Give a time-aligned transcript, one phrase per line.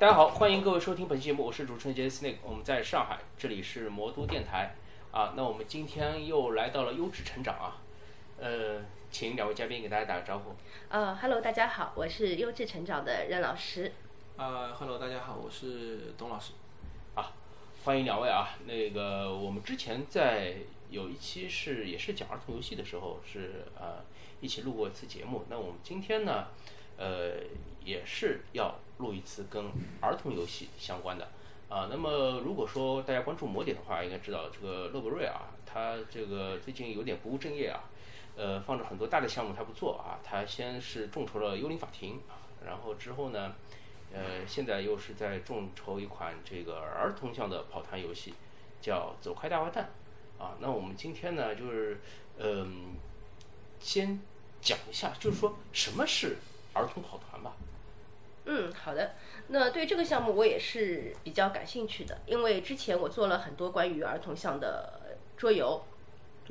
[0.00, 4.74] 大家好，欢迎各位收听本期节目，我是主持人杰斯 Snake，我们在上海，这里是魔都电台
[5.12, 5.34] 啊。
[5.36, 7.76] 那我们今天又来到了优质成长啊，
[8.38, 10.56] 呃，请两位嘉宾给大家打个招呼。
[10.88, 13.92] 呃哈喽，大家好，我是优质成长的任老师。
[14.38, 16.54] 呃哈喽，大家好，我是董老师。
[17.14, 17.34] 啊，
[17.84, 18.56] 欢迎两位啊。
[18.64, 20.54] 那个我们之前在
[20.88, 24.02] 有一期是也是讲儿童游戏的时候是呃
[24.40, 25.44] 一起录过一次节目。
[25.50, 26.46] 那我们今天呢，
[27.00, 27.32] 呃
[27.82, 31.28] 也是要录一次跟儿童游戏相关的
[31.68, 31.88] 啊。
[31.90, 37.90] 那么如果说大家关注魔点的话，应该知道这个乐博瑞啊，他这个最近有点不务正业啊，
[38.36, 43.54] 呃放着很多大的项目他不做啊，他先是众筹了《幽灵法庭》啊，然后之后呢。
[44.12, 48.34] 呃，现在又是在众筹一款这个儿童向的跑团游戏，
[48.80, 49.88] 叫《走开大坏蛋》
[50.42, 50.56] 啊。
[50.58, 52.00] 那我们今天呢，就是
[52.36, 52.96] 嗯，
[53.78, 54.18] 先
[54.60, 56.38] 讲一下，就是说什么是
[56.72, 57.54] 儿童跑团吧。
[58.46, 59.12] 嗯，好的。
[59.48, 65.82] 那对这个项目我也是比较感兴趣的，因为之前我做了很多关于儿童向的桌游。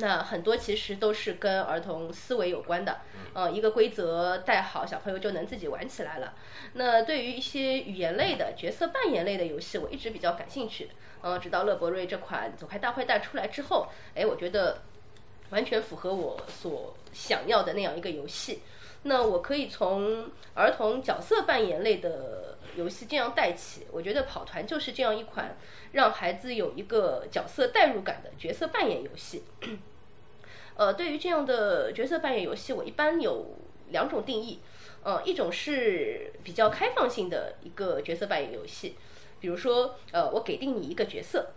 [0.02, 3.02] 那很多其实都是跟儿童思维有关的，
[3.33, 6.36] 呃，一个规则带好，小朋友就能自己玩起来了。
[6.73, 10.89] 那对于一些语言类的、角色扮演类的游戏，我一直比较感兴趣。
[11.21, 14.83] 呃，直到乐博瑞这款《走开大坏蛋》出来之后，哎，我觉得
[15.49, 18.61] 完全符合我所想要的那样一个游戏。
[19.03, 25.58] 那我可以从儿童角色扮演类的游戏这样带起，我觉得跑团就是这样一款
[25.94, 29.44] 让孩子有一个角色代入感的角色扮演游戏。
[30.75, 33.55] 呃，对于这样的角色扮演游戏，我一般有
[33.89, 34.59] 两种定义。
[35.02, 38.97] 呃，一种是比较开放性的一个角色扮演游戏，
[39.39, 41.52] 比如说，呃，我给定你一个角色，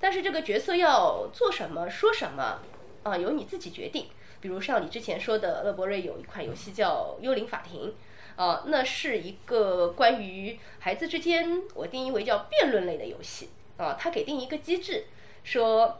[0.00, 2.60] 但是这个角色要做什么、说什么，
[3.02, 4.06] 啊，由你自己决定。
[4.40, 7.94] 比如像你之前说的，乐博瑞有一款游戏叫《幽灵法庭》，
[8.42, 13.50] 啊，那是一个关于孩子之间，我定义为叫辩论类的游戏。
[13.76, 15.04] 啊，它给定一个机制，
[15.44, 15.98] 说，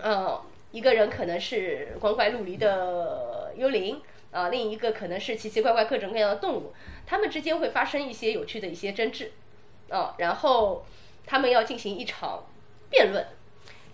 [0.00, 0.40] 呃。
[0.70, 6.74] 一个人可能是光怪陆离的幽灵啊，另一个可能是奇奇怪怪各种各样的动物，
[7.06, 9.32] 他们之间会发生一些有趣的一些争执
[9.88, 10.84] 啊，然后
[11.24, 12.44] 他们要进行一场
[12.90, 13.28] 辩论，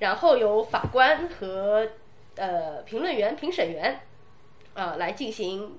[0.00, 1.91] 然后由法官和
[2.37, 4.00] 呃评论员、评审员
[4.75, 5.77] 啊来进行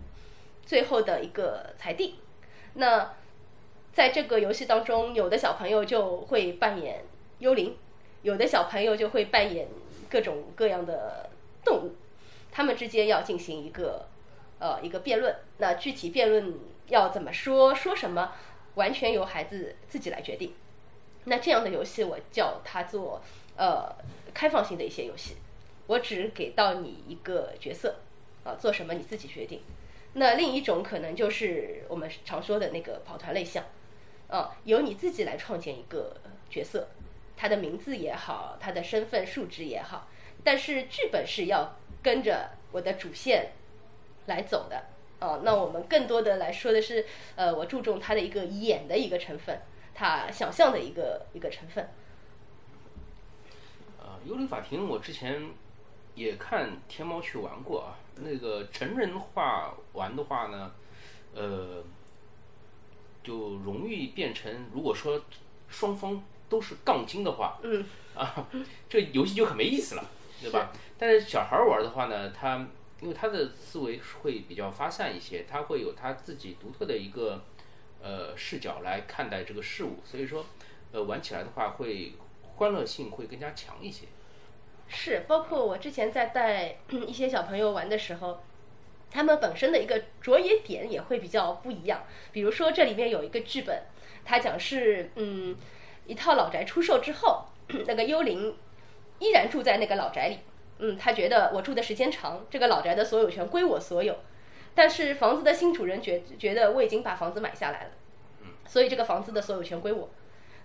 [0.66, 2.16] 最后的一个裁定。
[2.76, 3.14] 那
[3.94, 7.04] 在这个游戏当中，有的小朋友就会扮演
[7.40, 7.78] 幽灵，
[8.22, 9.68] 有的小朋友就会扮演。
[10.08, 11.30] 各种各样的
[11.66, 11.96] 动物，
[12.52, 14.06] 他们之间要进行一个
[14.60, 15.36] 呃一个辩论。
[15.58, 16.54] 那具体辩论
[16.88, 18.32] 要怎么说，说什么，
[18.76, 20.54] 完全由孩子自己来决定。
[21.26, 23.20] 那这样的游戏我叫它做
[23.58, 23.94] 呃
[24.34, 25.36] 开放性的一些游戏，
[25.88, 27.96] 我只给到你一个角色
[28.44, 29.62] 啊，做什么你自己决定。
[30.14, 33.66] 那另一种可能就是我们常说的那个跑团类项
[34.30, 36.18] 啊，由你自己来创建一个
[36.50, 36.88] 角色。
[37.38, 40.08] 他的名字也好，他的身份数值也好，
[40.42, 43.52] 但是剧本是要跟着我的主线
[44.28, 44.86] 来走的
[45.20, 45.42] 啊。
[45.44, 49.60] 那我们更多的来说的是，呃，我注重他的一个演的一个成分，
[49.94, 51.90] 他想象的一个一个成分。
[54.00, 55.50] 呃，幽灵法庭我之前
[56.16, 58.00] 也看天猫去玩过啊。
[58.16, 60.72] 那个成人化玩的话呢，
[61.34, 61.84] 呃，
[63.24, 65.22] 就容易变成如果说
[65.70, 66.24] 双方。
[66.48, 67.84] 都是杠精的话，嗯
[68.14, 68.48] 啊，
[68.88, 70.06] 这游戏就很没意思了，
[70.40, 70.72] 对吧？
[70.96, 72.68] 但是小孩玩的话呢，他
[73.02, 77.42] 因为他的思维会比较发散一些，他会有他自己独特的一个
[78.00, 80.46] 呃视角来看待这个事物，所以说
[80.92, 84.06] 呃玩起来的话会欢乐性会更加强一些。
[84.88, 88.44] 是，包括我之前在带 一些小朋友玩的时候，
[89.12, 92.04] 他们本身的一个着眼点也会比较不一样。
[92.32, 93.84] 比如说这里面有一个剧本，
[94.24, 95.56] 他讲是嗯。
[96.08, 97.46] 一套老宅出售之后，
[97.88, 98.56] 那个幽灵
[99.18, 100.38] 依然住在那个老宅里。
[100.78, 104.20] 嗯，他觉得我住的时间长，这个老宅的所有权归我所有。
[104.76, 107.90] 但是房子的新主人觉觉得我已经把房子买下来了，
[108.68, 110.12] 所以这个房子的所有权归我。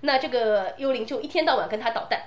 [0.03, 2.25] 那这个幽灵就一天到晚跟他捣蛋。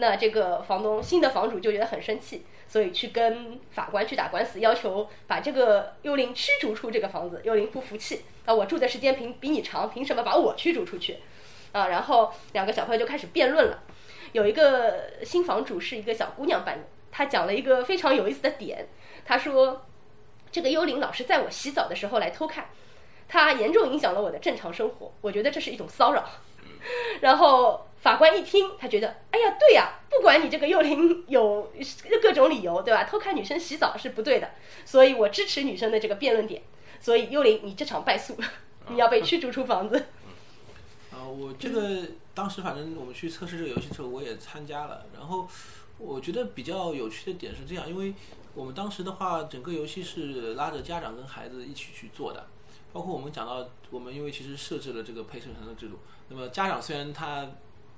[0.00, 7.42] 那这个房东新的房主就觉得很生气，所以去跟法官去打官司，要求把这个幽灵驱逐出这个房子。
[7.44, 11.18] 幽灵不服气，啊，我住的时间比比你长，凭什么把我驱逐出去？
[11.72, 13.82] 啊，然后两个小朋友就开始辩论了。
[14.32, 18.88] 有一个新房主是一个小姑娘扮演，她讲了一个非常有意思的点。
[19.24, 19.86] 她说
[20.50, 22.70] ：“这个幽灵老是在我洗澡的时候来偷看，
[23.28, 25.12] 它严重影响了我的正常生活。
[25.20, 26.24] 我觉得这是一种骚扰。”
[27.20, 31.72] 然后法官一听，他觉得：“哎呀，对呀，不管你这个幽灵有
[32.22, 33.04] 各种理由，对吧？
[33.04, 34.50] 偷看女生洗澡是不对的，
[34.84, 36.62] 所以我支持女生的这个辩论点。
[37.00, 38.36] 所以幽灵，你这场败诉，
[38.88, 39.96] 你要被驱逐出房子。
[41.12, 42.02] ”啊我这个
[42.34, 45.04] 当时反正我们去测试这个游戏的时候，我也参加了。
[45.14, 45.46] 然后
[45.98, 48.14] 我觉得比较有趣的点是这样，因为
[48.54, 52.46] 我们当时的话，整个游戏是拉着家长跟孩子一起去做的。
[52.92, 55.98] 包括我们讲到，我们因为其实设置了这个陪审团的制度，
[56.28, 57.48] 那么家长虽然他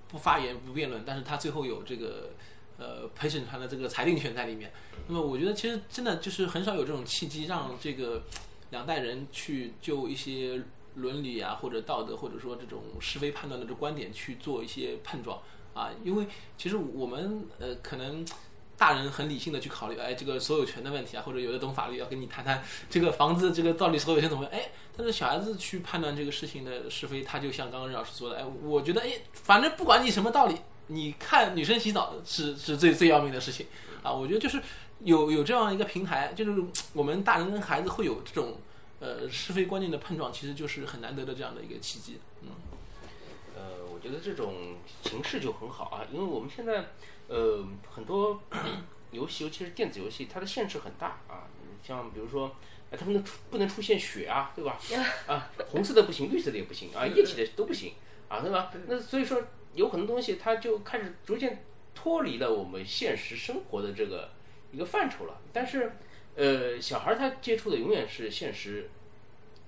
[0.09, 2.31] 不发言不辩论，但是他最后有这个
[2.79, 4.73] 呃陪审团的这个裁定权在里面。
[5.09, 8.23] 那么我觉得其实真的就是很少有这种契机，让这个
[8.71, 10.63] 两代人去就一些
[10.97, 15.41] 伦理啊或者道德或者说这种是非判断的这观点去做一些碰撞
[15.75, 16.27] 啊，因为
[16.59, 18.25] 其实我们呃可能。
[18.77, 22.61] 大人很理性的去考虑，哎，这个所有权的问题啊，或者有的懂法律要跟你谈谈
[22.91, 30.57] 这个房子这个到底所有权怎么，哎，但是小孩子去判断这个事情的是非，他就像刚刚任老师说的，哎，我觉得，哎，反正不管你什么道理，
[30.89, 33.67] 你看女生洗澡是是最最要命的事情
[34.03, 34.61] 啊，我觉得就是
[35.01, 38.57] 有有这样一个平台，就是我们大人跟孩子会有这种
[38.99, 42.49] 呃是非观念的碰撞，其实就是很难得的这样的一个契机，嗯，
[43.55, 43.63] 呃，
[43.95, 44.55] 我觉得这种
[45.05, 46.87] 形式就很好啊，因为我们现在。
[47.33, 48.39] 呃，很多
[49.11, 51.49] 游戏，尤其是电子游戏，它的限制很大啊。
[51.83, 52.55] 像比如说，
[52.91, 54.79] 哎，它不能出不能出现血啊，对吧？
[55.27, 57.95] 啊，红色的不行，绿色的也不行啊，液体的都不行
[58.29, 58.71] 啊，对吧？
[58.87, 59.43] 那所以说，
[59.73, 61.65] 有很多东西它就开始逐渐
[61.95, 64.33] 脱离了我们现实生活的这个
[64.71, 65.41] 一个范畴了。
[65.55, 65.93] 但是，
[66.37, 68.91] 呃，小孩他接触的永远是现实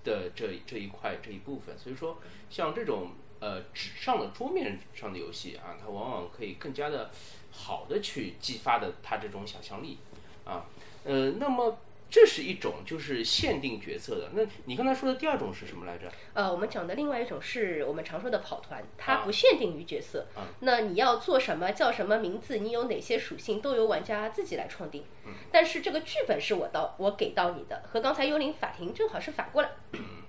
[0.05, 1.79] 的这这一块这一部分。
[1.79, 2.19] 所以说，
[2.51, 3.13] 像这种
[3.45, 7.11] 呃纸上的桌面上的游戏啊，它往往可以更加的。
[7.57, 9.99] 好的，去激发的他这种想象力，
[10.45, 10.67] 啊，
[11.05, 11.79] 呃，那么
[12.11, 14.31] 这是一种就是限定角色的。
[14.35, 16.11] 那你刚才说的第二种是什么来着？
[16.33, 20.27] 呃，我们讲的另外一种是我们常说的跑团，它不限定于角色。
[20.35, 25.05] 啊那你要做什么，叫什么名字，你有哪些属性，都由玩家自己来创定。
[25.53, 29.71] 但是这个剧本是我到我给到你的，和刚才幽灵法庭正好是反过来。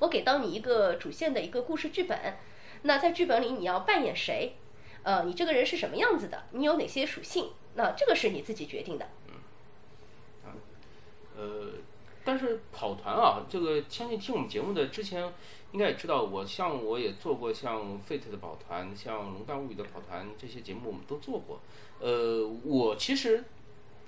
[0.00, 2.36] 我给到你一个主线的一个故事剧本，
[2.82, 4.56] 那在剧本里你要扮演谁？
[5.02, 6.44] 呃，你这个人是什么样子的？
[6.52, 7.50] 你有哪些属性？
[7.74, 9.06] 那这个是你自己决定的。
[9.28, 9.34] 嗯，
[10.44, 10.56] 啊，
[11.36, 11.72] 呃，
[12.24, 15.30] 但是跑团啊，这个相信听我们节目的之前
[15.72, 21.60] 应该也知道，我像我也做过像 Fate 的跑团，像龙蛋物语的跑团这些节目我们都做过。
[22.00, 23.44] 呃，我其实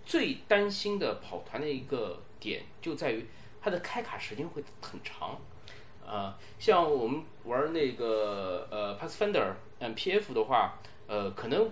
[0.05, 3.27] 最担心的跑团的一个点就在于
[3.61, 5.39] 它的开卡时间会很长。
[6.07, 11.71] 啊，像我们玩那个呃 Pathfinder M P F 的话，呃，可能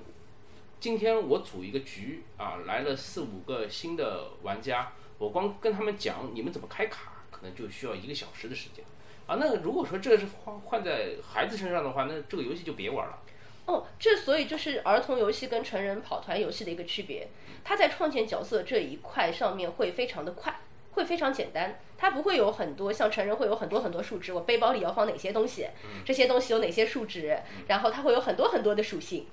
[0.80, 8.84] 今天我组一个局啊，来了四五个新的玩家，我光跟他们讲你们怎么开卡，可能就需要一个小时的时间。
[9.26, 13.18] 啊，那如果说这个是换换在孩子身上的话，那这个游戏就别玩了。
[13.66, 17.28] 哦，这所以就是儿童游戏跟成人跑团游戏的一个区别，
[17.64, 20.60] 它在创建角色这一块上面会非常的快。
[20.94, 25.68] 会非常简单，它不会有很多像成人会有很多很多数值，我背包里要放哪些东西，
[26.04, 27.38] 这些东西有哪些数值，
[27.68, 29.26] 然后它会有很多很多的属性。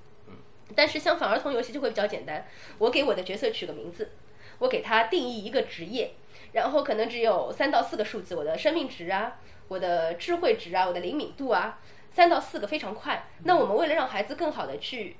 [0.74, 2.46] 但是相反，儿童游戏就会比较简单，
[2.78, 4.12] 我给我的角色取个名字，
[4.58, 6.12] 我给他定义一个职业，
[6.52, 9.38] 然后可能只有三到四个数字，我的生命值啊，
[9.68, 11.78] 我的智慧值啊，我的灵敏度啊，
[12.10, 13.26] 三到四个非常快。
[13.44, 15.16] 那我们为了让孩子更好的去。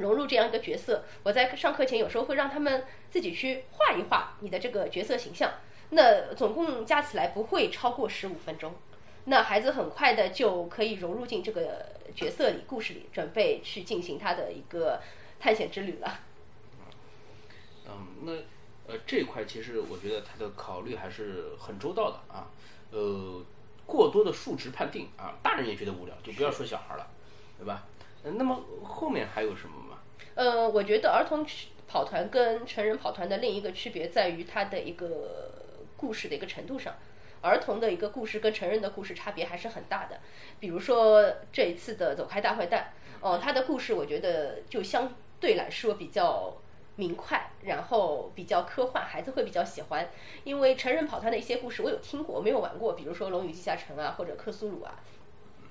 [0.00, 5.52] 融入这样一个角色，我在上课前有时候会让他们自己去画一画你的这个角色形象，
[5.90, 8.74] 那总共加起来不会超过十五分钟，
[9.24, 15.00] 那孩子很快的就可以融入进这个角色里、故事里，准备去进行他的一个
[15.38, 16.20] 探险之旅了。
[17.86, 18.32] 嗯，那
[18.92, 22.46] 呃这一块其实我觉得他的考虑还是很周到的啊，
[22.90, 23.42] 呃，
[23.86, 27.06] 过多的数值判定啊，大人也觉得无聊，就不要说小孩了，
[27.58, 27.84] 对吧？
[28.22, 29.89] 那么后面还有什么？
[30.40, 31.44] 呃，我觉得儿童
[31.86, 35.50] 跑团跟成人跑团的另一个区别在于它的一个
[35.98, 36.94] 故事的一个程度上，
[37.42, 40.20] 儿童的一个故事跟成人的故事差别还是很大的。
[40.58, 46.56] 比如说这一次的《走开大坏蛋》，哦，它的故事我觉得就相对来说比较
[46.96, 50.08] 明快，然后比较科幻，孩子会比较喜欢。
[50.44, 54.98] 因为成人跑团的一些故事我有听过，我没有玩过，比如说《龙与地下城》啊，或者《克苏鲁》啊。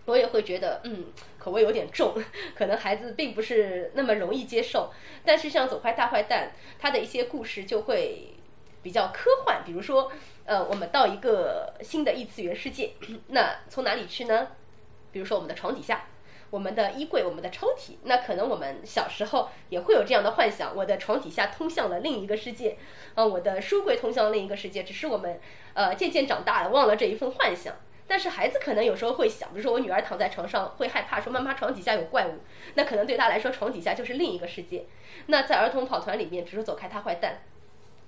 [0.10, 1.06] 我也会觉得，嗯，
[1.38, 2.16] 口味有点重，
[2.56, 4.92] 可能孩子并不是那么容易接受。
[5.24, 8.34] 但是像《走开大坏蛋》，它的一些故事就会
[8.82, 10.12] 比较科幻，比如说，
[10.46, 12.94] 呃，我们到一个新的异次元世界，
[13.28, 14.48] 那从哪里去呢？
[15.12, 16.06] 比如说我们的床底下、
[16.50, 22.78] 我们的衣柜、我们的抽屉，那可能我们小时候也会有这样的幻想：我的床底下通向了另一个世界，
[23.16, 24.84] 啊，我的书柜通向另一个世界。
[24.84, 25.40] 只是我们，
[25.74, 27.76] 呃，渐渐长大了，忘了这一份幻想。
[28.10, 32.40] 但是孩子可能有时候会想，比如说我女儿躺在床上会害怕，说妈妈床底下有怪物，
[32.74, 34.86] 那可能对她来说床底下就是另一个世界。
[35.28, 37.44] 那在儿童跑团里面，比如说走开大坏蛋，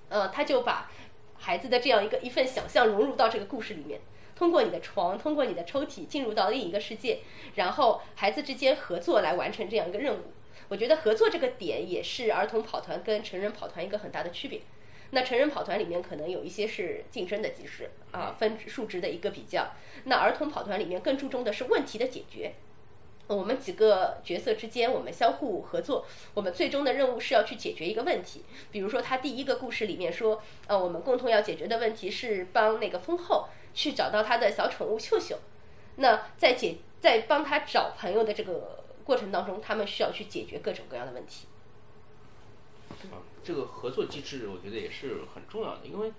[0.09, 0.89] 呃，他就把
[1.37, 4.01] 孩子的这样一个一份想象融入到这个故事里面。
[4.35, 7.19] 通过你的床，通过你的抽屉进入到另一个世界，
[7.53, 10.33] 然后孩子之间合作来完成这样一个任务。
[10.67, 14.61] 我觉得合作这个点也是儿童跑团跟成人跑团一个很大的区别。
[15.11, 19.67] 那成人跑团里面可能有一些是竞争的机制啊，分数值的一个比较。
[20.05, 22.53] 那儿童跑团里面更注重的是问题的解决。
[23.27, 28.43] 我们几个角色之间，我们相互合作，我们最终的任务是要去解决一个问题。
[28.71, 35.39] 比如说，他第一个故事里面说，呃，我们共同要解决的问题是帮那个风后去找到他的小宠物秀秀。
[35.97, 41.47] 那在解在帮他找朋友的这个过程当中，他们需要去解决各种各样的问题。
[43.09, 46.11] 啊，这个合作机制我觉得也是很重要的，因为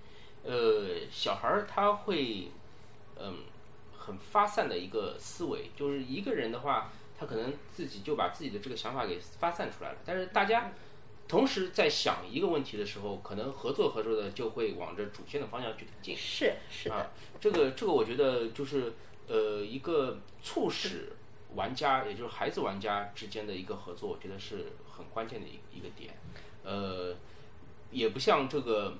[0.45, 2.49] 呃，小孩儿他会
[3.19, 3.39] 嗯
[3.97, 6.91] 很发散的一个思维，就是一个人的话。
[7.15, 10.73] 他可能自己就把自己的这个想法给发散出来了，但是大家
[11.29, 16.17] 同时在想一个问题的时候，可能合作合作的就会往着主线的方向去进。
[16.17, 18.95] 是是的，这个这个我觉得就是
[19.29, 21.12] 呃一个促使
[21.55, 26.12] 玩家，也就是孩子玩家之间的一个合作，我觉得是很关键的一一个点。
[26.64, 27.14] 呃，
[27.90, 28.95] 也不像这个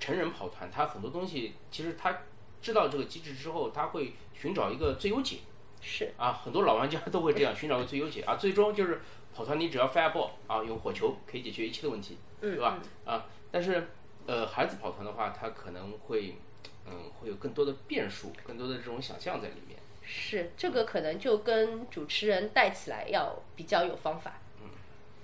[0.00, 2.22] 成人跑团，他很多东西其实他
[2.60, 5.38] 知道这个机制之后，他会寻找一个最优解。
[5.80, 9.00] 是啊，很多老玩家都会这样寻找个最优解啊，最终就是
[9.32, 12.80] 跑团，你只要 fireball 啊，用火球可以解决一切的问题，对吧？
[13.04, 13.88] 啊，但是
[14.26, 16.34] 呃，孩子跑团的话，他可能会
[16.84, 19.78] 嗯，会有更多的变数，更多的这种想象在里面。
[20.02, 24.40] 是，这个可能就跟主持人带起来要比较有方法。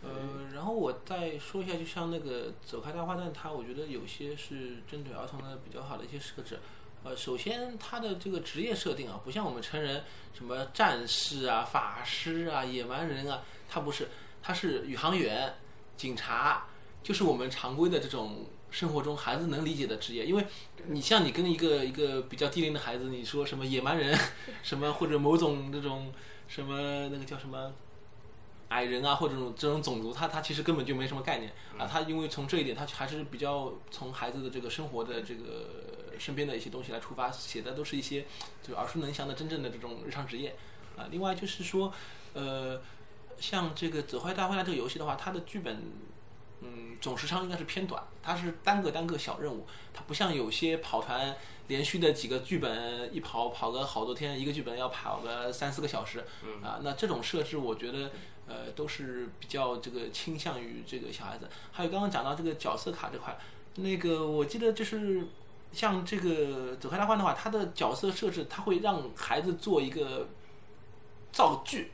[0.05, 6.59] 呃，然后我再说一下，就像那个走开大花蛋，它我觉得有些是针对儿童的比较好的一些设置。
[7.03, 14.09] 呃，首先他的这个职业设定啊，不像我们成人什么战士啊、法师啊、野蛮人啊，他不是，
[14.43, 15.55] 他是宇航员、
[15.97, 16.67] 警察，
[17.03, 20.25] 就是我们常规的这种生活中孩子能理解的职业。
[20.25, 20.47] 因为
[20.87, 24.19] 你像你跟一个一个比较低龄的孩子，你说什么野蛮人，
[24.63, 26.11] 什么或者某种那种
[26.49, 27.71] 什么那个叫什么
[28.69, 31.87] 矮人啊，或者这种这种种族，他他其实根本就没什么概念啊。
[31.87, 35.93] 他因为从这一点，他还是比较从孩子的这个生活的这个。
[36.17, 38.25] 身边的一些东西来出发，写的都是一些
[38.63, 40.55] 就耳熟能详的真正的这种日常职业
[40.97, 41.09] 啊。
[41.11, 41.93] 另外就是说，
[42.35, 42.81] 呃，
[43.37, 45.83] 像这个《走坏大坏蛋》这个游戏的话，它的剧本
[46.61, 51.35] 嗯总时长应该是偏短，它是单个单个小任务，它不像有些跑团
[51.67, 56.25] 连续的几个剧本一跑跑个好多天，一个剧本要跑个三四个小时
[56.63, 56.79] 啊。
[56.85, 58.13] 那这种设置我觉得
[58.47, 61.49] 呃都是比较这个倾向于这个小孩子。
[61.73, 63.39] 还有刚刚讲到这个角色卡这块，
[63.77, 65.27] 那个我记得就是。
[65.73, 70.29] 像这个走开大换的话，它的角色设置它会让孩子做一个
[71.33, 71.91] 造句，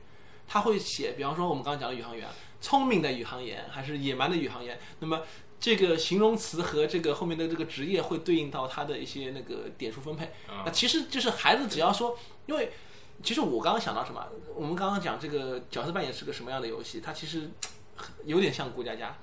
[0.46, 2.28] 他会写，比方说我们刚刚讲的宇航员，
[2.60, 5.22] 聪明的宇航员还是野蛮的宇航员，那么
[5.58, 10.30] 这个形容词和这个后面的这个职业会对应到他的一些那个点数分配。
[10.62, 12.72] 那其实就是孩子只要说，因为
[13.22, 17.50] 其实我刚刚想到什么，我们刚刚讲这个角色扮演是个什么样的游戏，它其实
[18.24, 19.16] 有点像过家家。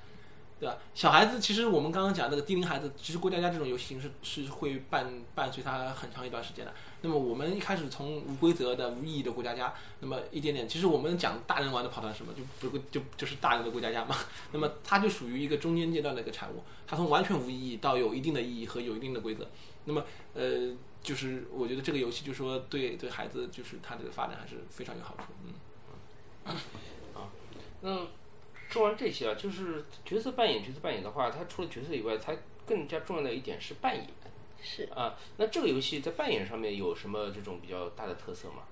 [0.59, 0.75] 对吧？
[0.95, 6.73] 小孩子其实我们刚刚讲那个低龄孩子，其实过家家这种游戏形式是会伴伴随他很长一段时间的。
[7.01, 14.15] 那么我们一开始从无规则的、无意义的过家家，那么一点点，其实我们讲大人玩的跑团什么，就不就就是大人的过家家嘛。
[14.51, 19.47] 那么它就属于一个中间阶段的一个产物，它从完全无意义到有一定的意义和有一定的规则。
[19.85, 20.71] 那么呃，
[21.07, 25.23] 就是我觉得这个游戏就是说对对孩子就是他这个发展还是非常有好处。
[25.45, 26.53] 嗯，
[27.15, 27.29] 啊，
[27.81, 28.07] 那。
[28.69, 32.35] 说完这些啊，就是角色扮演，角色扮演的话，它除了角色以外，它
[32.65, 34.05] 更加重要的一点是扮演。
[34.61, 38.63] 是啊，那这个游戏在扮演上面有什么这种比较大的特色吗？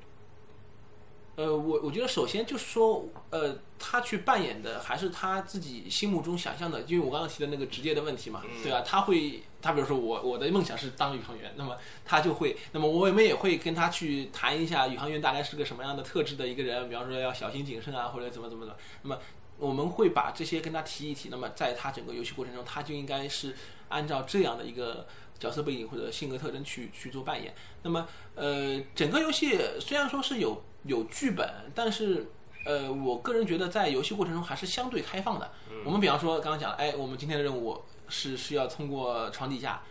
[1.36, 8.82] 呃，我我觉得首先就是说，呃，他去扮演的还是他自己心目中想象的，因为我刚刚提的那个职业的问题嘛，对吧？
[8.82, 11.76] 他会，他比如说我我的梦想是当宇航员，那么
[12.06, 19.20] 他就会，那么我们也会跟他去谈一下宇航员大概是个什么样的特质的一个人，比方说要小心谨慎啊，或者怎么怎么的，那么。
[19.58, 23.56] 我们会把这些跟他提一提，那么在他整个游戏过程中，他就应该是
[23.88, 25.08] 按照这样的一个
[25.40, 27.56] 角色背景或者性格特征去去做扮演。
[27.82, 32.28] 那么，呃，整个游戏虽然说是有有剧本，但是，
[32.66, 35.52] 呃，我个人觉得在游戏过程中还是相对开放的。
[35.84, 39.82] 我们比方说刚刚讲，哎，我们今天的任务是是要通过床底下，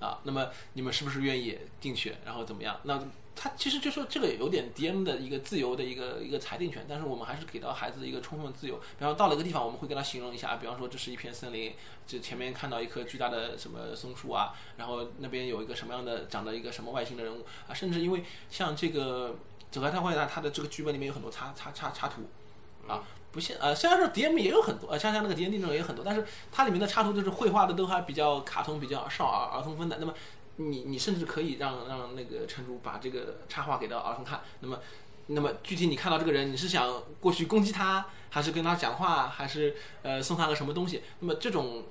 [0.00, 2.78] 啊，那么你们是不是愿意进去，然后怎么样？
[2.84, 3.00] 那
[3.38, 8.76] 他其实就说这个有点 DM 的一个自由的一个一个裁定权，但是我们还是给到孩子一个充分自由。
[8.98, 11.74] 比方到了一个地方，我们会跟他形容一下，比方说这是一片森林，
[12.06, 19.36] 这前面看到一棵巨大的什么松树啊，然后那边有一个什么样的长的一个什么外星的人物啊，甚至因为像这个
[19.70, 22.22] 走开太坏呢，它的这个剧本里面有很多插插插插图
[22.88, 29.98] 啊，不像呃虽然说 DM 也有很多，呃像像那个 DND 那种也很多，但是它里面的插图就是绘画的都还比较卡通，比较少儿儿童风的。
[29.98, 30.14] 那么
[30.56, 34.78] 你你甚至可以让让那个陈竹把这个插画给到儿童看，那么
[35.26, 41.02] 那么具体你看到这个人，你是想过去攻击他，还是跟他讲话，还是呃送他个什么东西？
[41.20, 41.84] 那么这种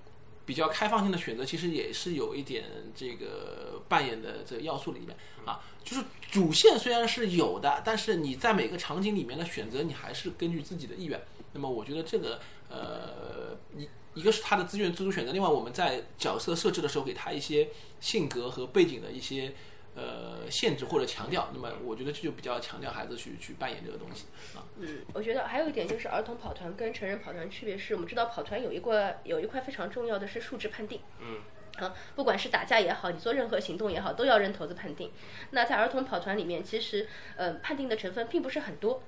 [0.45, 5.59] 比较开放性的选择，其实也是有一点这个扮演的这个要素里面啊。
[5.83, 11.21] 就是主线虽然是有的，但是你在每个场景里面的选择，你还是根据自己的意愿。
[11.53, 19.53] 那么我觉得这个呃一一个是他的资源自主选择，另外我们在角色设置的时候给他一些性格和背景的一些
[19.95, 21.49] 呃限制或者强调。
[21.53, 24.25] 那么我觉得这就比较强调孩子去去扮演这个东西
[24.55, 24.63] 啊。
[24.77, 31.01] 嗯，我觉得还有一点就是儿童跑团跟成人跑团区别是，我们知道跑团有一个有一块非常重要的是数值判定。
[31.19, 31.39] 嗯。
[31.77, 35.11] 啊，不管是打架也好，你做任何行动也好，都要扔骰子判定。
[35.49, 39.03] 那在儿童跑团里面，其实呃判定的成分并不是很多。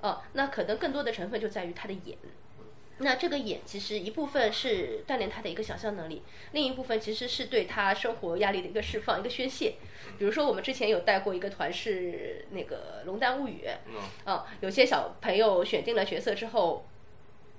[0.00, 2.16] 哦，那可能更多的成分就在于他的眼。
[2.98, 9.74] 那这个演其实一部分是锻炼他的一个想象能力，另一部分其实是对他生活压力的一个释放、一个宣泄。
[10.18, 13.64] 比如说，我们之前有带过一个团是那个《龙丹物语》，
[14.28, 16.86] 啊，有些小朋友选定了角色之后。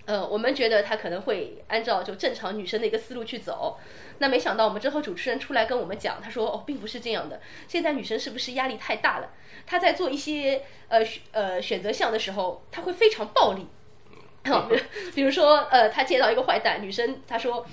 [0.05, 3.77] 呃，我们觉得他可能会按照就正常女生的一个思路去走，
[4.17, 7.39] 那没想到我们之后主持人出来跟我们讲，他说哦，并不是这样的。
[7.67, 9.31] 现在女生是不是压力太大了？
[9.67, 13.67] 她在做一些呃呃选择项的时候，她会非常暴力。
[15.13, 17.65] 比如说呃，他接到一个坏蛋，女生她说，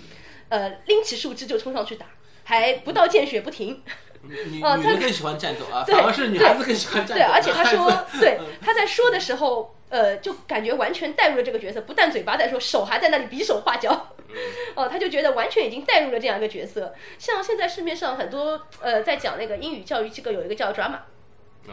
[0.49, 2.07] 呃，拎起树枝就冲上去打，
[2.45, 3.83] 还不到见血不停。
[4.23, 7.23] 女女的更喜欢战斗啊，反而是女孩子更喜欢战斗。
[7.23, 9.73] 对，而且他说，对，他在说的时候。
[9.89, 14.17] 呃，就感觉完全带入了这个角色，不但嘴巴在说，手还在那里比手画脚，
[14.75, 16.93] 哦，他就觉得完全已经带入了这样一个角色。
[17.21, 20.99] 像现在市面上很多呃，在讲那个英语教育机构有一个叫 drama，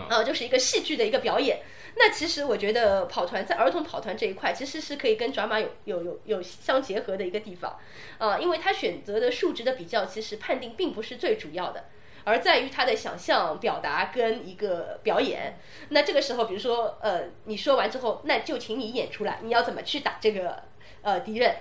[0.07, 1.62] 啊，就是一个戏剧的一个表演。
[1.95, 7.77] 那其实我觉得跑团在儿童跑团这一块，其实是可以跟 drama 有有有有相结合的一个地方，
[8.17, 11.85] 啊，因为他选择的数值的比较，其实判定并不是最主要的。
[12.25, 15.59] 而在于他的想象表达跟一个表演。
[15.89, 20.63] 那这个时候，比如说，呃，你说完之后，那就请你演出来，你要怎么去打这个
[21.01, 21.58] 呃敌人，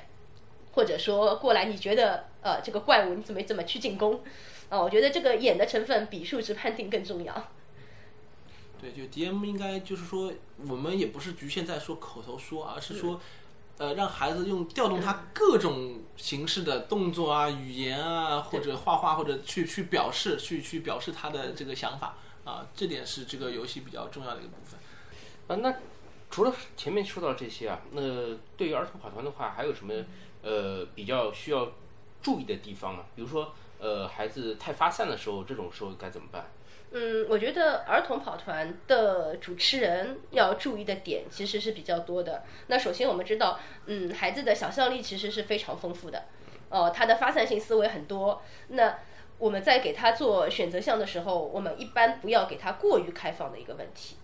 [0.75, 4.23] 或者说过来，你觉得呃这个怪物你怎么怎么去进攻？
[4.69, 7.49] 啊，我觉得这个演的成分比数值判定更重要。
[8.83, 10.31] 对，就 DM 应该就是说，
[10.69, 13.19] 我们也不是局限在说口头说，而是说。
[13.79, 22.15] 呃，让孩子用调动他各种形式的动作啊、语言啊，或者画画，或者去去表示，去去表示他的这个想法
[22.45, 24.79] 啊，这点是这个游戏比较重要的一个部分。
[25.49, 25.75] 啊，那
[26.31, 28.01] 除了前面说到这些啊，那
[28.57, 29.95] 对于儿童跑团的话，还有什么
[30.43, 31.73] 呃比较需要
[32.23, 33.03] 注意的地方呢？
[33.17, 36.53] 比如说，呃，孩子太发散的时候，这种时候该怎么办？
[36.95, 42.43] 嗯，我觉得儿童跑团的主持人要注意的点其实是比较多的。
[42.67, 46.25] 那首先我们知道，嗯，孩子的想象力其实是非常丰富的，
[46.69, 48.43] 哦，他的发散性思维很多。
[48.69, 48.99] 那
[49.39, 54.17] 我们在给他做选择项的时候，我们一般不要给他过于开放的一个问题。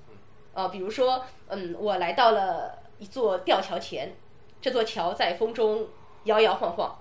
[0.52, 4.14] 哦，比如说，嗯，我来到了一座吊桥前，
[4.60, 5.88] 这座桥在风中
[6.24, 6.98] 摇摇晃晃，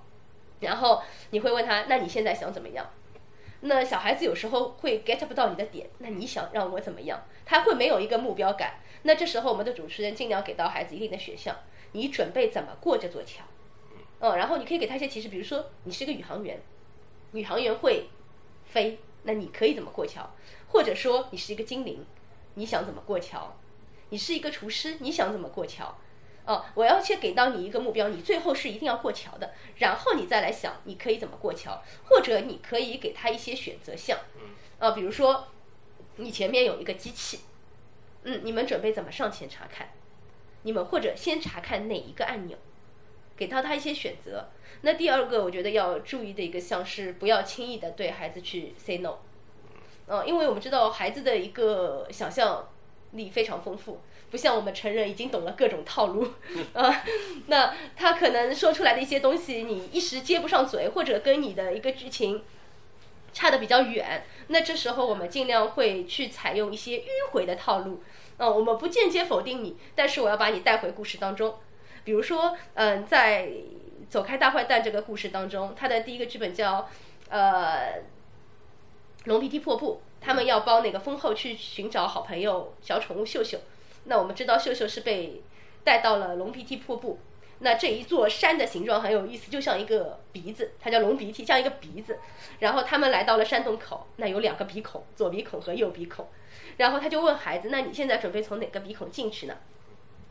[0.61, 2.89] 然后你会问他，那你现在想怎么样？
[3.61, 7.23] 那小孩子有时候会 get 不到你的点，那你想让我怎么样？
[7.45, 8.75] 他会没有一个目标感。
[9.03, 11.55] 那这时候我们的主持人尽量给到孩子一定的选项，
[11.93, 13.43] 你准备怎么过这座桥？
[14.19, 16.59] 嗯，然后你可以给他一些提示，比如说你是一个宇航员，
[17.31, 18.09] 宇航员会
[18.65, 20.29] 飞，那你可以怎么过桥？
[20.69, 22.05] 或者说你是一个精灵，
[22.55, 23.55] 你想怎么过桥？
[24.09, 25.97] 你是一个厨师，你想怎么过桥？
[26.47, 34.17] 哦，我要去给到你一个目标，你最后是一定要过桥的，然后你再来想你可以怎么过桥，或者你可以给他一些选择项，
[34.79, 35.49] 啊，比如说
[36.15, 37.41] 你前面有一个机器，
[38.23, 39.89] 嗯，你们准备怎么上前查看？
[40.63, 42.57] 你们或者先查看哪一个按钮？
[43.35, 44.47] 给到他一些选择。
[44.81, 49.17] 那第二个我觉得要注意的一个项是不要轻易的对孩子去 say no，
[50.07, 52.69] 嗯，因为我们知道孩子的一个想象
[53.11, 53.99] 力非常丰富。
[54.29, 56.33] 不像我们成人已经懂了各种套路，
[56.73, 57.03] 啊，
[57.47, 62.43] 那他可能说出来的一些东西，你一时接不上嘴，或者跟你的一个剧情
[63.31, 68.01] 差的比较远，那这时候我们尽量会去采用一些迂回的套路，
[68.37, 71.55] 啊，我们不间接否定你，但是我要把你带回故事当中。
[72.03, 73.49] 比如说，嗯，在
[74.09, 76.89] 走开大坏蛋这个故事当中，他的第一个剧本叫
[77.29, 78.01] 呃
[79.25, 83.59] 龙鼻涕破布，他们要帮那个封后去寻找好朋友小宠物秀秀。
[84.07, 85.43] 那我们知道秀秀是被
[85.83, 87.19] 带到了龙鼻涕瀑布，
[87.59, 92.19] 那这一座山的形状很有意思，就像一个鼻子，它叫龙鼻涕，像一个鼻子。
[92.59, 96.27] 然后他们来到了山洞口，那有两个鼻孔，左鼻孔和右鼻孔。
[96.77, 99.57] 然后他就问孩子：“那你现在准备从哪个鼻孔进去呢？”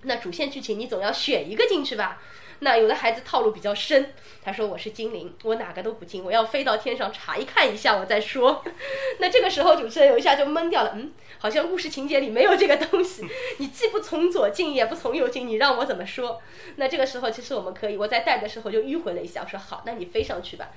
[0.03, 2.23] 那主线剧情你总要选一个进去吧。
[2.61, 8.64] 那有的孩子套路比较深，他说我是精灵，我哪个都不进，我要飞到天上查一看一下，我再说。
[9.21, 13.27] 那这个时候主持人有一下就懵掉了，嗯，好像故事情节里没有这个东西，
[13.59, 16.40] 你既不从左进也不从右进，你让我怎么说？
[16.77, 20.71] 那这个时候其实我们可以，我在带的时候就迂回了一下，我说好，那你飞上去吧。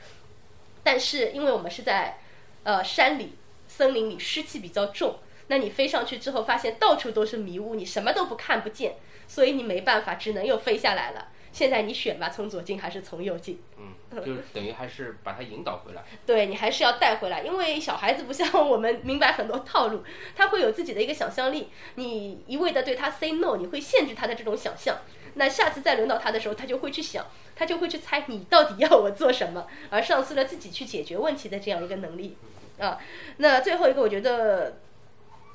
[0.84, 2.20] 但是因为我们是在
[2.64, 3.36] 呃山里、
[3.68, 8.96] 森林里，湿气比较重，那你飞上去之后发现到处都是迷雾，你什么都不看不见，
[9.28, 11.30] 所以你没办法，只能又飞下来了。
[11.52, 13.60] 现在你选吧，从左进还是从右进？
[13.78, 16.04] 嗯，就是等于还是把他引导回来。
[16.26, 20.04] 对你还是要带回来，因为小孩子不像我们明白很多套路，
[20.36, 21.70] 他会有自己的一个想象力。
[21.96, 24.98] 你一味的对他 say no，你会限制他的这种想象。
[25.36, 32.36] 那下次再轮到他的时候，他就会去想，他就会去猜你到底要我做什么， 而丧失了自己去解决问题的这样一个能力。
[32.80, 32.98] 啊，
[33.38, 34.78] 那最后一个，我觉得，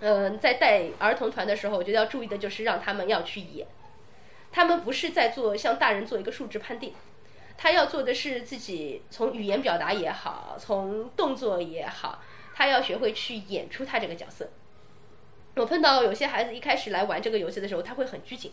[0.01, 3.67] 嗯，在带儿童团的时候，我觉得要注意的就是让他们要去演。
[4.55, 6.95] 他们不是在做像大人做一个数值判定，
[7.59, 12.23] 他要做的是自己从语言表达也好，从动作也好，
[12.55, 14.49] 他要学会去演出他这个角色。
[15.57, 18.53] 我碰到有些孩子一开始来玩这个游戏的时候，他会很拘谨，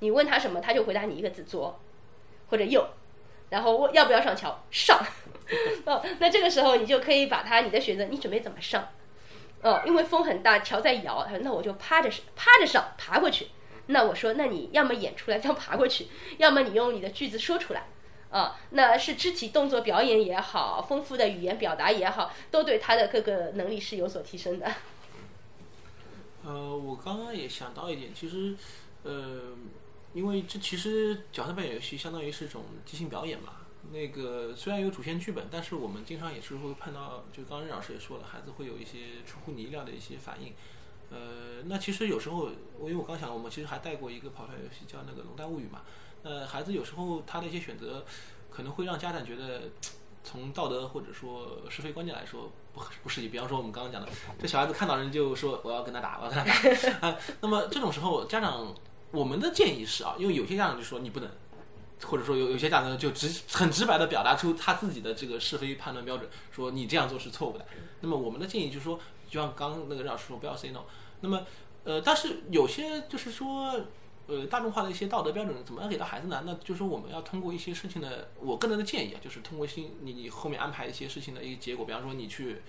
[0.00, 1.80] 你问他什么，他就回答你一个字左
[2.50, 2.86] 或者右，
[3.48, 5.00] 然后问要不要上桥上。
[5.86, 8.86] 哦，那这个时候你就可以把他你的选择，你准备怎么上？
[9.62, 13.48] 哦，因为风很大，桥在摇，他说那我就趴着趴着上爬过去。
[13.88, 16.06] 那我说，那你要么演出来这样爬过去，
[16.38, 17.88] 要么你用你的句子说出来，
[18.30, 24.70] 啊，那是肢体动作表演也好，丰富的语言表达也好，都对他的各个能力是有所提升的。
[26.44, 28.54] 呃，我刚刚也想到一点，其实，
[29.02, 29.54] 呃，
[30.14, 33.54] 因为这其实角色扮演游戏相当于是一种即兴表演嘛。
[33.90, 40.52] 那个虽然有主线剧本，但是我们经常也是会碰到，就刚刚任老师也说了，孩子会有一些出乎你意料的一些反应。
[41.10, 42.48] 呃，那其实有时候，
[42.80, 45.80] 因为我刚想，我们其实还带过一个跑团游戏，叫那个《龙丹物语》嘛。
[46.22, 48.04] 呃，孩子有时候他的一些选择，
[48.50, 49.62] 可能会让家长觉得，
[50.22, 53.28] 从道德或者说是非观念来说不不适宜。
[53.28, 57.08] 比方说我们刚刚讲的，这小孩子看到人就说我要跟他打，我要跟他打。
[57.08, 58.74] 啊，那么这种时候，家长
[59.10, 61.30] 我们的建议是啊，因为有些家长就说你不能，
[62.04, 67.64] 或者说有有些家长就直很直白的表达出他自己的这个是非判断标准，说你这样做是错误的。
[68.00, 69.00] 那么我们的建议就是说。
[69.28, 70.80] 就像刚那个任老师说，不要 say no。
[71.20, 71.44] 那么，
[71.84, 73.80] 呃，但是有些就是说，
[74.26, 76.42] 呃，大众化的一些道德标准怎么样给到孩子呢？
[76.46, 82.62] 那就是说，我们要通过一些事情的，我个人的建议啊，就是通过新你你后面安排一些事情的一个结果，比方说你去，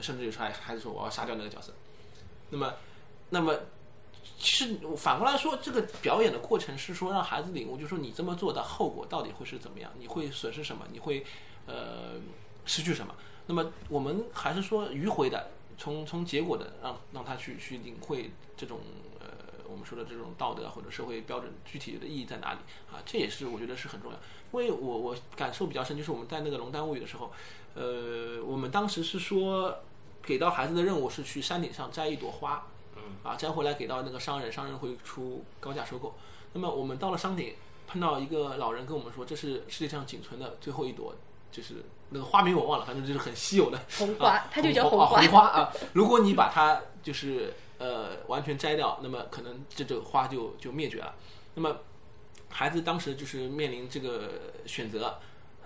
[0.00, 1.72] 甚至有时候孩孩子说我要杀掉那个角色。
[2.50, 2.74] 那么，
[3.30, 3.54] 那么，
[4.38, 9.90] 其实反过来说，这个表演的过程是说让孩子领悟，就是说你这么做的后果到底会是怎么样？
[9.98, 10.84] 你会损失什么？
[10.92, 11.24] 你会
[11.66, 12.14] 呃
[12.64, 13.14] 失去什么？
[13.46, 15.50] 那么我们还是说迂回的。
[15.78, 18.80] 从从结果的让让他去去领会这种
[19.20, 19.26] 呃
[19.68, 22.58] 我们说的这种道德或者社会标准具体的意义在哪里
[22.90, 23.02] 啊？
[23.04, 24.18] 这也是我觉得是很重要。
[24.52, 27.30] 因为我我感受比较深，就是我们在那个龙丹物语的时候，
[27.74, 29.80] 呃，我们当时是说
[30.22, 36.14] 给到孩子的任务是去山顶上摘一朵花，嗯，啊摘回来给到那个商人，商人会出高价收购。
[36.54, 37.54] 那么我们到了山顶，
[37.86, 41.14] 碰到一个老人跟我们说，这是世界上仅存的最后一朵，
[41.52, 41.84] 就是。
[42.10, 45.20] 那个花名我忘了，反正就是很稀有的 红花，它就叫红花。
[45.20, 51.14] 红花啊，如果你把它就是呃完全摘掉，那么可能这个花就就灭绝了。
[51.54, 51.76] 那么
[52.48, 54.30] 孩子当时就是面临这个
[54.66, 55.18] 选择。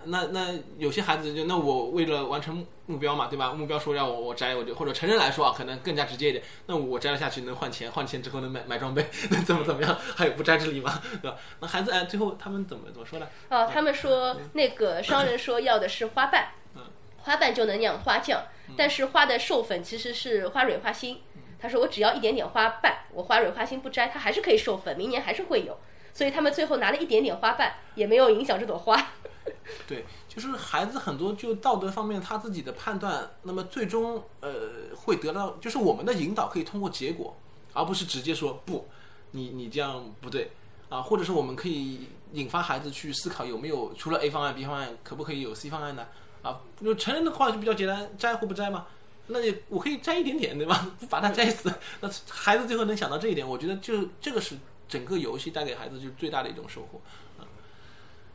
[0.05, 3.53] 那那有些孩子就那我为了完成目标嘛，对吧？
[3.53, 6.43] 目标说让我我摘，我就或者成人来说啊，可能更加直接一点。
[6.67, 9.97] 那我摘了下去能换钱，换钱之后能买买装备， 那怎么怎么样？
[10.15, 11.37] 还有不摘之理吗， 对吧？
[11.59, 13.27] 那孩子哎，最后他们怎么怎么说呢？
[13.49, 16.81] 哦，他们说那个商人说要的是花瓣，嗯
[17.19, 18.43] 花瓣就能酿花酱，
[18.77, 21.21] 但是花的授粉其实是花蕊花心。
[21.59, 25.77] 他说我只要一点点花瓣，我花蕊花心不摘，它还是可以授粉，明年还是会有。
[26.13, 29.11] 所以他们最后拿了一点点花瓣，也没有影响这朵花。
[29.87, 34.51] 对，就是孩子很多就道德方面他自己的判断，那么最终呃
[34.95, 37.35] 会得到，就是我们的引导可以通过结果，
[37.73, 38.87] 而不是直接说不，
[39.31, 40.51] 你你这样不对
[40.89, 46.05] 啊，或者是我们可以引发孩子去思考有没有除了 A 方案 B 方案，可不可以有 C 方案呢？
[46.43, 48.85] 啊，就成人的话就比较简单，摘或不摘嘛，
[49.27, 50.91] 那也我可以摘一点点，对吧？
[50.99, 54.55] 不把它摘死，那孩子最后能想到这一点，我觉得就这个是
[54.91, 56.99] 整个游戏带给孩子就是最大的一种收获
[57.41, 57.47] 啊。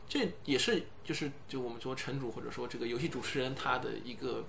[0.09, 4.43] 这也是就是就我们说城主或者说这个游戏主持人他的一个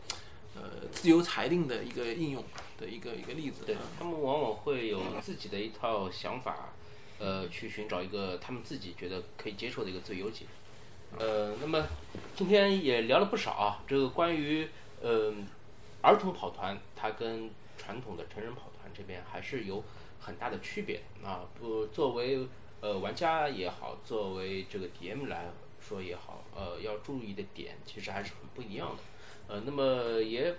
[0.55, 2.43] 呃自由裁定的一个应用
[2.79, 3.65] 的一个一个例子。
[3.67, 6.71] 对他们往往会有自己的一套想法，
[7.19, 10.47] 呃，去寻找一个他们自己觉得可以接受的一个最优解。
[11.19, 11.87] 呃，那么
[12.35, 14.69] 今天也聊了不少啊，这个关于
[15.03, 15.35] 呃
[16.03, 19.83] 儿童跑团，它跟传统的成人跑团这边还是有
[20.19, 21.45] 很大的区别啊。
[21.59, 22.47] 不作为
[22.81, 25.51] 呃玩家也好，作为这个 DM 来
[25.81, 29.03] 说也好，呃要注意的点其实还是很不一样的。
[29.49, 30.55] 呃，那么也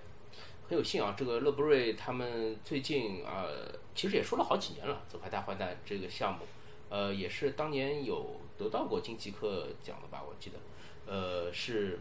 [0.68, 3.46] 很有幸啊，这个乐布瑞他们最近啊、
[3.94, 6.46] 其实也说了好几年了，走开大坏蛋这个项目，
[6.90, 10.58] 呃，也是当年有得到过金奇克奖的吧，我记得，
[11.06, 12.00] 呃，是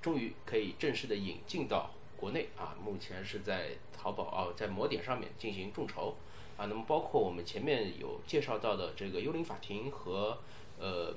[0.00, 6.16] 终于可以正式的引进到国内啊，目前是在淘宝啊，在魔点上面进行众筹
[6.56, 10.38] 啊，那么包括我们前面有介绍到的这个《幽灵法庭》和
[10.78, 11.12] 呃《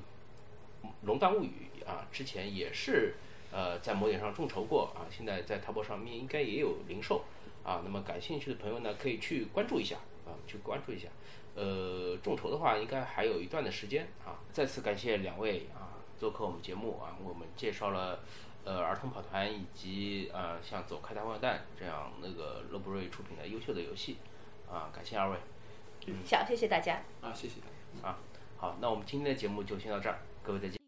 [1.04, 3.16] 龙荡物语》啊，之前也是
[3.52, 7.24] 呃在某点上众筹过啊，现在在淘宝上面应该也有零售
[7.64, 7.82] 啊。
[7.84, 11.08] 那么感兴趣的朋友呢，可以去关注一下啊，去关注一下。
[11.56, 14.40] 呃，众筹的话应该还有一段的时间啊。
[14.52, 18.20] 再次感谢两位啊做客我们节目啊，为我们介绍了
[18.66, 24.18] 呃儿童跑团以及呃像走开大坏蛋这样那个乐布瑞出品的优秀的游戏
[24.76, 25.38] 啊，感谢二位
[26.08, 26.96] 嗯，好，谢谢大家。
[27.22, 27.68] 啊，谢谢大
[28.02, 28.10] 家。
[28.10, 28.18] 啊。
[28.58, 30.85] 好，那我们今天的节目就先到这儿，各位再见。